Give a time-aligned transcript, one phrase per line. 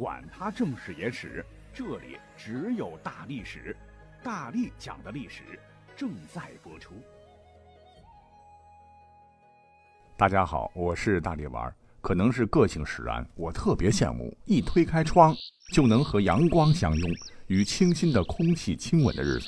[0.00, 1.44] 管他正史野史，
[1.74, 3.76] 这里只有大历史，
[4.22, 5.42] 大力讲的历史
[5.94, 6.94] 正在播出。
[10.16, 15.36] 大家好，我是大力丸，可能是个性使然，我特别羡慕一推开窗
[15.70, 17.10] 就能和阳光相拥，
[17.48, 19.46] 与清新的空气亲吻的日子。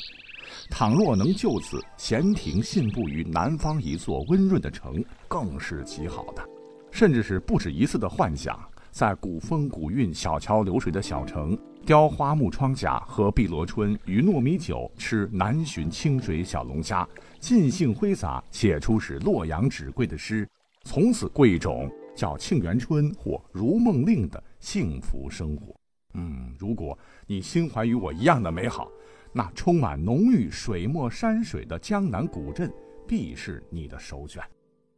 [0.68, 6.46] 倘若能就此闲庭信步于南方一座温润的城，更是极好的，
[6.90, 8.62] 甚至是不止一次的幻想，
[8.93, 17.08] 在古风古韵、小桥流水的小城，雕花木窗甲喝碧螺春与糯米酒，吃南浔清水小龙虾，
[17.40, 20.46] 尽兴挥洒，写出使洛阳纸贵的诗，
[20.85, 25.74] 从此过一种叫沁园春或如梦令的幸福生活。
[26.13, 26.96] 嗯，如果
[27.27, 28.88] 你心怀与我一样的美好。
[29.35, 32.70] 那充满浓郁水墨山水的江南古镇，
[33.08, 34.42] 必是你的首选。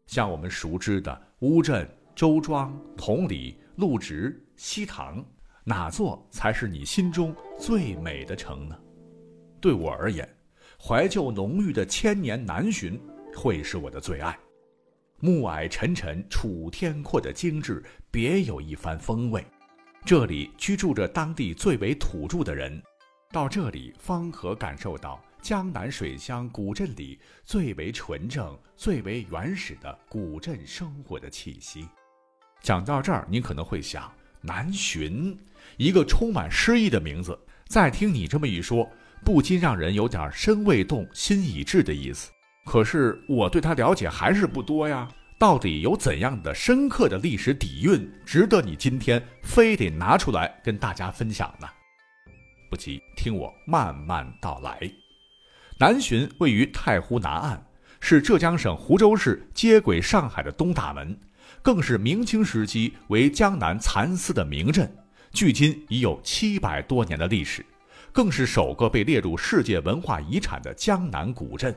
[0.08, 5.24] 像我们熟知的乌镇、周庄、同里、陆直、西塘，
[5.64, 8.78] 哪座才是你心中最美的城呢？
[9.60, 10.28] 对我而言，
[10.80, 13.00] 怀旧浓郁的千年南浔
[13.34, 14.38] 会是我的最爱。
[15.18, 19.44] 暮霭沉沉、楚天阔的精致，别有一番风味。
[20.04, 22.80] 这里居住着当地最为土著的人。
[23.32, 31.88] 到这里，方可感受到江南水乡古镇里最为纯正、最为原始的古镇生活的气息。
[32.64, 35.36] 讲到这儿，你可能会想，南浔，
[35.76, 37.38] 一个充满诗意的名字。
[37.68, 38.90] 再听你这么一说，
[39.22, 42.32] 不禁让人有点身未动，心已至的意思。
[42.64, 45.06] 可是我对它了解还是不多呀。
[45.38, 51.68] 到底有怎样的深刻的历史底蕴，值得你今天非得拿出来跟大家分享呢？
[52.70, 54.90] 不急，听我慢慢道来。
[55.78, 57.62] 南浔位于太湖南岸，
[58.00, 61.14] 是浙江省湖州市接轨上海的东大门，
[61.64, 64.94] 更是明清时期为江南蚕丝的名镇，
[65.32, 67.64] 距今已有七百多年的历史，
[68.12, 71.74] 更是首个被列入世界文化遗产的江南古镇。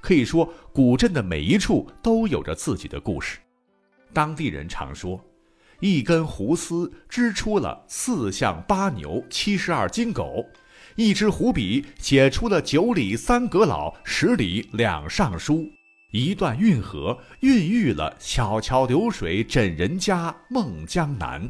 [0.00, 3.38] 可以说，古镇的每一处都有着自己的故事。
[4.12, 5.24] 当地人常说。
[5.78, 10.44] 一根胡丝织出了四象八牛七十二金狗，
[10.94, 15.70] 一支胡笔写出了九里三阁老十里两尚书，
[16.12, 21.48] 一段运河孕育了小桥流水枕人家梦江南，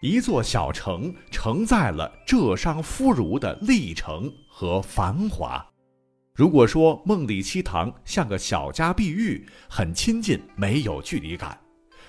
[0.00, 5.62] 一座小城承载了浙商夫儒的历程和繁华。
[6.34, 11.58] 如果说梦里西塘像个小家碧玉，很亲近，没有距离感。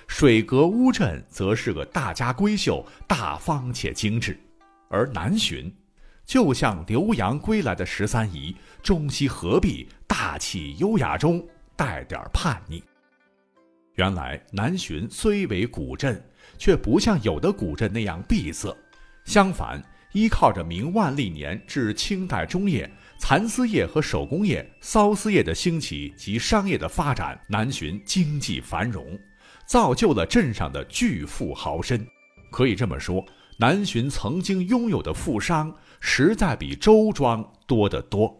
[0.07, 4.33] 水阁乌镇则是个大家闺秀，大方且精致；
[4.89, 5.69] 而南浔，
[6.25, 12.83] 就像留洋归来的十三姨，中西合璧，大气优雅中带点叛逆。
[13.95, 16.23] 原来南浔虽为古镇，
[16.57, 18.75] 却不像有的古镇那样闭塞，
[19.25, 19.83] 相反，
[20.13, 22.89] 依靠着明万历年至清代中叶
[23.19, 29.19] 蚕丝业和手工业、缫丝业的兴起及商业的发展，南浔经济繁荣。
[29.65, 32.03] 造就了镇上的巨富豪绅，
[32.49, 33.23] 可以这么说，
[33.57, 38.35] 南浔曾经拥有的富商实在比周庄多得多。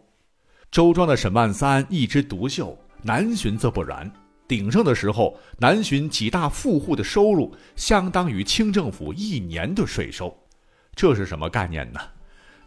[0.70, 4.10] 周庄的沈万三一枝独秀，南浔则不然。
[4.48, 10.36] 鼎盛的时候，南浔几大富户的收入相当于清政府一年的税收，
[10.94, 12.00] 这是什么概念呢？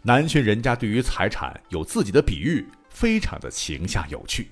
[0.02, 4.48] 南浔人家对于财产有自己的比喻，非常的形象有趣。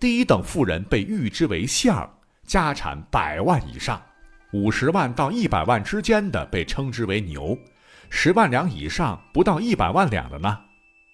[0.00, 2.10] 第一等富人被誉之为相。
[2.44, 4.02] 家产百万以上，
[4.52, 7.56] 五十万到一百万之间的被称之为牛，
[8.10, 10.58] 十万两以上不到一百万两的呢，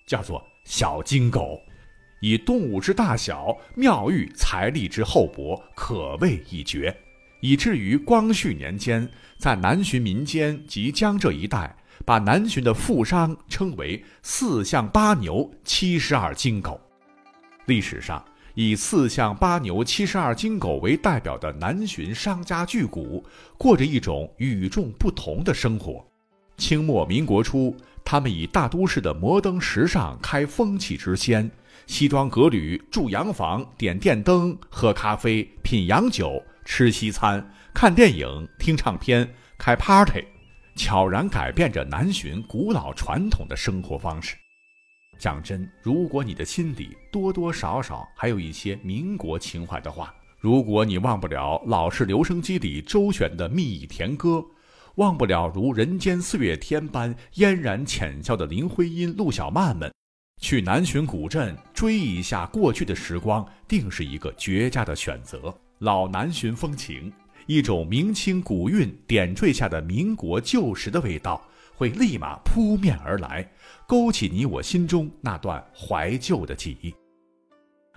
[0.06, 1.60] 叫做小金狗。
[2.20, 6.96] 以动物之大小，妙玉财力之厚薄，可谓一绝。
[7.40, 9.08] 以至于光绪年间，
[9.38, 16.80] 在南浔民间及江浙一带，把南浔的富商称为四象八牛七十二金狗。
[17.66, 18.24] 历史上。
[18.54, 23.22] 以四象八牛七十二金狗为代表的南浔商家巨贾，
[23.56, 26.04] 过着一种与众不同的生活。
[26.56, 31.48] 清末民国初，他们以大都市的摩登时尚开风气之先，
[31.86, 40.24] 西装革履住洋房，点电灯，喝咖啡，品洋酒，吃西餐，看电影，听唱片，开 party，
[40.76, 44.36] 悄然改变着南浔古老传统的生活方式。
[45.18, 54.44] 讲真，如果你的心底多多少少还有一些民国情怀的话，如果你忘不了老式留声机里周旋的蜜意甜歌，
[54.94, 59.92] 忘不了如人间四月天般嫣然浅笑的林徽因、陆小曼们，
[60.38, 65.52] 去南浔古镇追忆一下过去的时光，定是一个绝佳的选择。
[65.80, 67.12] 老南浔风情，
[67.46, 71.44] 一种明清古韵点缀下的民国旧时的味道
[71.74, 73.48] 会立马扑面而来，
[73.86, 76.94] 勾起你我心中那段怀旧的记忆。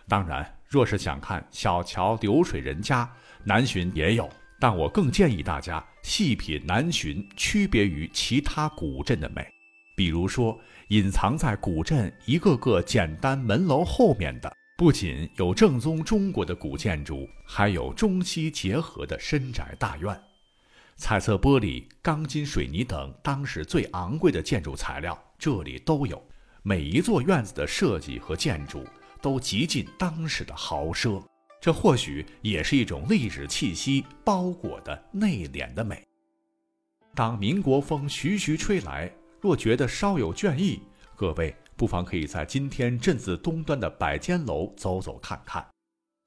[0.08, 3.10] 当然，若是想看小桥流水人家，
[3.44, 4.30] 南浔也有，
[4.60, 9.48] 但我更建议大家细品南浔区别于其他古镇的美。
[9.96, 10.60] 比如说，
[10.92, 20.22] 隐藏在古镇一个个简单门楼后面的，不仅有正宗中国的古建筑，还有中西结合的深宅大院。
[20.98, 26.22] 彩色玻璃、钢筋水泥等当时最昂贵的建筑材料，这里都有。
[26.62, 28.86] 每一座院子的设计和建筑
[29.22, 31.24] 都极尽当时的豪奢，
[31.62, 36.06] 这或许也是一种历史气息包裹的内敛的美。
[37.16, 39.10] 当民国风徐徐吹来。
[39.42, 40.84] 若觉得稍有倦意，
[41.16, 45.66] 各位不妨可以在今天镇子东端的百间楼走走看看。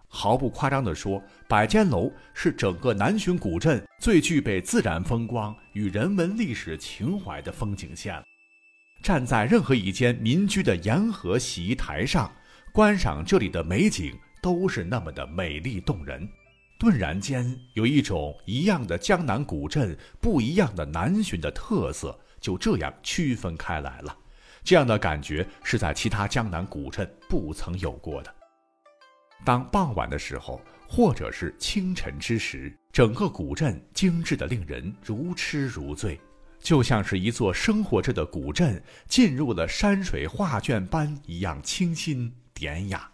[0.09, 8.21] 毫不夸张地说，百间楼是整个南浔古镇最具备自然风光与人文历史情怀的风景线。
[9.01, 12.33] 站在任何一间民居的沿河洗衣台上，
[12.73, 14.13] 观赏这里的美景，
[14.43, 16.29] 都是那么的美丽动人。
[16.81, 22.19] 顿然间，有一种一样的江南古镇，不一样的南浔的特色。
[22.45, 24.15] 就这样区分开来了，
[24.63, 28.35] 这样的感觉是在其他江南古镇不曾有过的。
[29.47, 36.21] 当傍晚的时候，或者是清晨之时，整个古镇精致的令人如痴如醉，
[36.61, 43.11] 就像是一座生活着的古镇进入了山水画卷般一样清新典雅。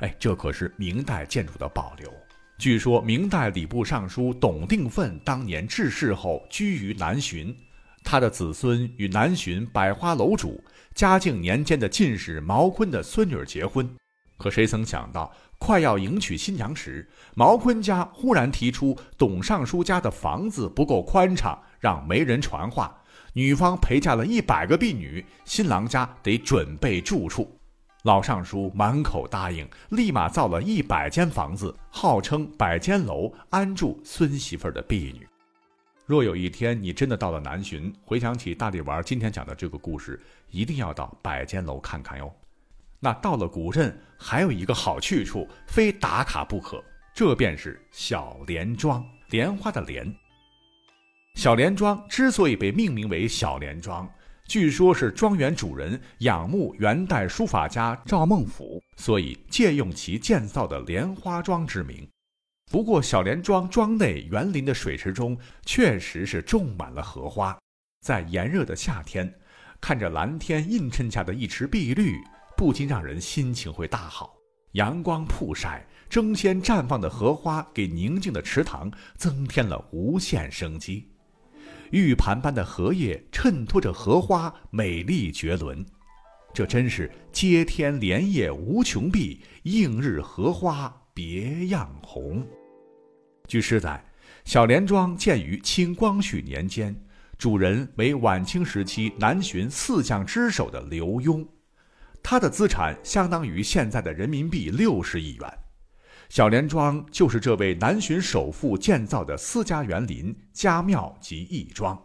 [0.00, 2.12] 哎，这可是明代建筑的保留。
[2.58, 7.54] 据说明代礼部尚书董定奋当年致仕后居于南浔。
[8.04, 10.62] 他的子孙与南浔百花楼主
[10.94, 13.88] 嘉靖年间的进士毛坤的孙女结婚，
[14.36, 22.94] 可谁曾想到，快要迎娶新娘时，毛坤家忽然提出董尚书家的房子不够宽敞，让媒人传话，
[23.32, 27.58] 女方陪嫁了一百个婢女，新郎家得准备住处。
[28.02, 35.31] 老尚书满口答应，立马造了一百间房子，号称百间楼，安住孙媳妇的婢女。
[36.04, 40.20] 若有一天你真的到了南浔，回想起大力丸今天讲的这个故事，
[40.50, 42.32] 一定要到百间楼看看哟。
[42.98, 46.82] 那到了古镇，还有一个好去处，非打卡不可，
[47.14, 50.12] 这便是小莲庄，莲花的莲。
[51.34, 54.08] 小莲庄之所以被命名为小莲庄，
[54.46, 62.06] 据说是庄园主人仰慕元代书法家赵孟俯，所以借用其建造的莲花庄之名。
[62.72, 67.54] 不过，小莲庄庄内园林的水池中确实是种满了荷花。
[68.00, 69.30] 在炎热的夏天，
[69.78, 72.16] 看着蓝天映衬下的一池碧绿，
[72.56, 74.34] 不禁让人心情会大好。
[74.72, 81.06] 阳光曝晒，争先绽放的荷花给宁静的池塘增添了无限生机。
[81.90, 85.84] 玉盘般的荷叶衬托着荷花，美丽绝伦。
[86.54, 92.42] 这真是接天莲叶无穷碧，映日荷花别样红。
[93.46, 94.02] 据记载，
[94.44, 96.94] 小莲庄建于清光绪年间，
[97.36, 101.46] 主人为晚清时期南巡四将之首的刘墉，
[102.22, 105.58] 他的资产相当于现在的人民币六十亿元。
[106.28, 112.00] 小莲庄就是这位南巡首富建造的私家园林、家庙及义庄。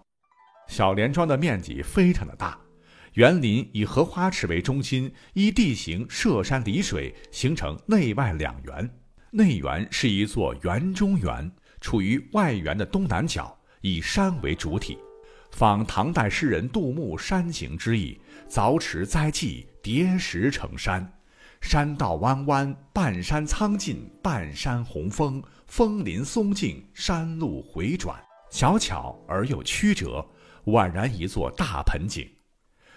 [0.67, 2.59] 小莲庄的面积非常的大，
[3.13, 8.89] 园林以荷花池为中心，依地形涉山离水，形成内外两园。
[9.31, 14.97] 内园是一座园中园，处于外园的东南角，以山为主体，
[15.51, 18.19] 仿唐代诗人杜牧山行之意，
[18.49, 21.11] 凿池栽纪，叠石成山。
[21.59, 28.17] 山道弯弯，半山苍劲，半山红枫，枫林松径，山路回转，
[28.49, 30.25] 小巧而又曲折，
[30.67, 32.29] 宛然一座大盆景。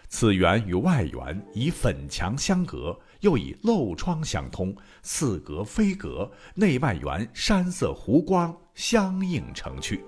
[0.09, 2.99] 此园与外园以粉墙相隔。
[3.21, 10.03] 又以漏窗相通，似隔非阁，内外园山色湖光相映成趣。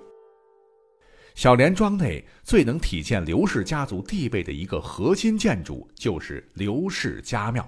[1.34, 7.66] 小莲庄内最能体现刘氏家族地位的一个核心建筑，就是刘氏家庙。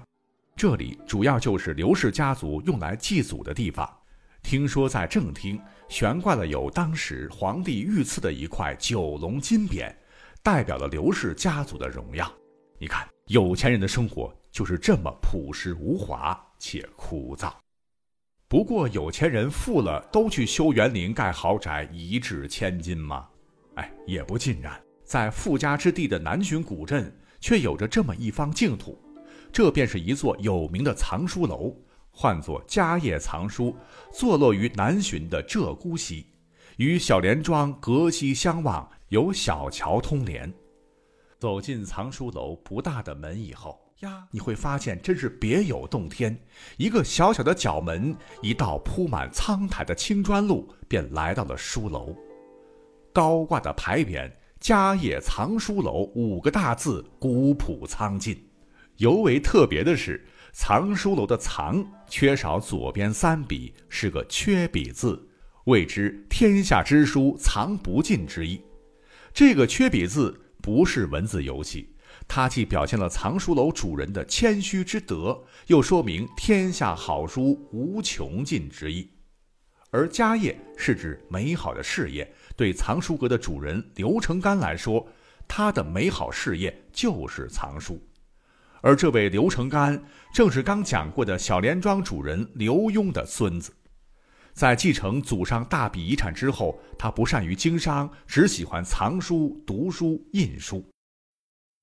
[0.55, 3.89] 这里主要就是刘氏家族用来祭祖的地方。
[4.43, 5.59] 听说在正厅
[5.89, 9.91] 悬挂了有当时皇帝御赐的一块九龙金匾，
[10.43, 12.31] 代表了刘氏家族的荣耀。
[12.79, 14.31] 你看，有钱人的生活。
[14.55, 17.51] 就是这么朴实无华且枯燥。
[18.47, 23.27] 不过有钱人富了，都去修园林、盖豪宅，一掷千金吗？
[23.75, 24.81] 哎，也不尽然。
[25.03, 28.97] 在富家之地的南浔古镇，却有着这么一方净土，
[29.51, 31.75] 这便是一座有名的藏书楼，
[32.09, 33.75] 唤作嘉业藏书，
[34.13, 36.25] 坐落于南浔的鹧鸪溪。
[36.77, 40.49] 与小莲庄隔溪相望，有小桥通连。
[41.39, 46.37] 走进藏书楼不大的门以后呀，你会发现真是别有洞天。
[46.77, 52.15] 一个小小的角门，一道铺满苍苔的青砖路，便来到了书楼。
[53.11, 54.31] 高挂的牌匾
[54.61, 58.41] “家业藏书楼”五个大字，古朴苍劲。
[58.97, 65.27] 尤为特别的是，藏书楼的“藏”缺少左边三笔，是个缺笔字，
[65.65, 68.61] 谓之“天下之书藏不尽”之意。
[69.33, 70.41] 这个缺笔字。
[70.61, 71.93] 不是文字游戏，
[72.27, 79.09] 它既表现了藏书楼主人的谦虚之德，又说明天下好书无穷尽之意。
[79.91, 85.07] 而家业是指美好的事业，对藏书阁的主人刘成干来说，
[85.47, 88.01] 他的美好事业就是藏书。
[88.81, 90.03] 而这位刘成干，
[90.33, 93.71] 正是刚讲过的小莲庄主人刘墉的孙子。
[94.53, 100.85] 在继承祖上大笔遗产之后，他不善于经商，只喜欢藏书、读书、印书。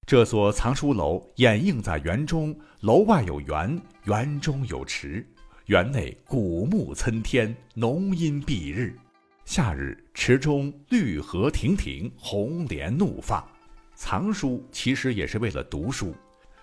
[0.04, 5.26] 这所藏书楼掩映在园中，楼外有园，园中有池，
[5.66, 8.98] 园内古木参天，浓荫蔽日。
[9.44, 13.46] 夏日，池中绿荷亭亭，红莲怒放。
[13.94, 16.14] 藏书其实也是为了读书，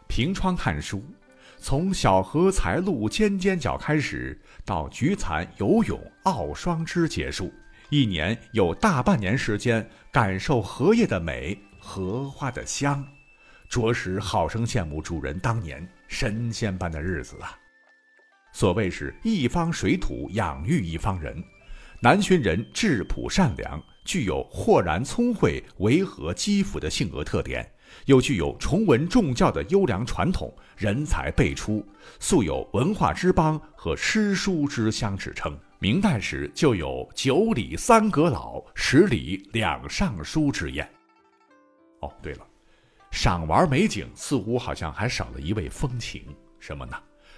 [0.08, 1.02] 凭窗看书。
[1.58, 7.52] 从小荷才露尖尖角开始，到菊残游泳傲霜枝结束，
[7.90, 13.06] 一年有大半年时间感受荷叶的美，荷花的香，
[13.70, 17.56] 着实好生羡慕主人当年神仙般的日子啊！
[18.52, 21.42] 所谓是一方水土养育一方人，
[22.02, 27.72] 南浔人质朴善良，具有豁然聪慧、维和积福的性格特点。
[28.06, 31.84] 又具有崇文重教的优良传统，人才辈出，
[32.20, 35.58] 素有文化之邦和诗书之乡之称。
[35.80, 40.88] 明代时就有“九里三阁老，十里两尚书”之言。
[42.02, 42.46] 哦，对了，
[43.12, 46.24] 赏玩美景似乎好像还少了一味风情，
[46.60, 46.96] 什么呢？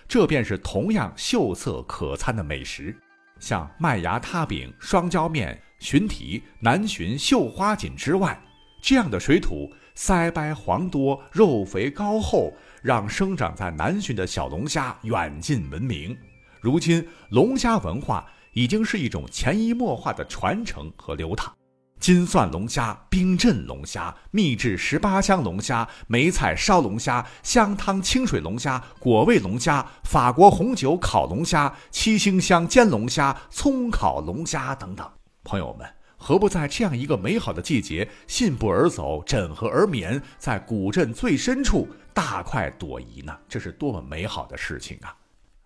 [0.08, 2.96] 这便是同样秀色可餐的美食，
[3.40, 8.40] 像麦芽塌饼、双椒面、寻蹄、南浔绣花锦之外，
[8.82, 9.72] 这样的水土。
[9.94, 16.18] 腮白黄多，肉肥膏厚，让生长在南浔的小龙虾远近闻名。
[16.62, 21.54] 如今，龙虾文化已经是一种潜移默化的传承和流淌。
[22.02, 35.08] 金蒜龙虾、冰镇龙虾、秘制十八香龙虾、梅菜烧龙虾、香汤清水龙虾、果味龙虾、法国红酒烤龙虾、七星香煎龙虾、葱烤龙虾等等，
[35.44, 35.88] 朋友们。
[36.18, 43.38] 何不在这样一个美好的季节，信步而走，枕河而眠，在古镇最深处大快朵颐呢？
[43.48, 45.16] 这是多么美好的事情啊！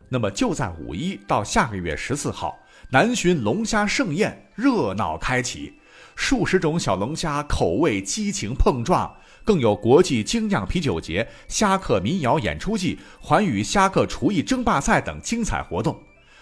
[0.09, 2.57] 那么就在五一到下个月十四号，
[2.89, 5.73] 南浔龙虾盛宴热闹开启，
[6.15, 15.95] 数十种小龙虾口味激情碰撞，更有国际精酿啤酒节、虾客民谣演出季、环宇虾客厨艺争霸赛等精彩活动。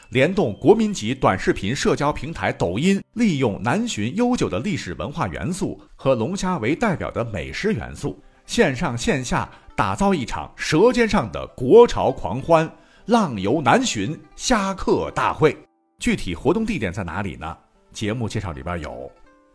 [0.09, 12.71] 联动国民级短视频社交平台抖音，利用南浔悠久的历史文化元素和龙虾为代表的美食元素，线上线下打造一场舌尖上的国潮狂欢——
[13.07, 15.57] 浪游南浔虾客大会。
[15.97, 17.57] 具体活动地点在哪里呢？
[17.91, 19.11] 节目介绍里边有。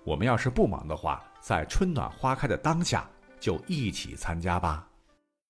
[0.09, 3.07] 我们要是不忙的话，在春暖花开的当下，
[3.39, 4.88] 就一起参加吧。